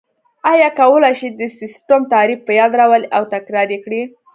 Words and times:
آیا 0.51 0.69
کولای 0.79 1.13
شئ 1.19 1.29
د 1.41 1.43
سیسټم 1.59 2.01
تعریف 2.13 2.39
په 2.47 2.51
یاد 2.59 2.71
راولئ 2.79 3.03
او 3.17 3.23
تکرار 3.33 3.67
یې 3.73 3.79
کړئ؟ 3.85 4.01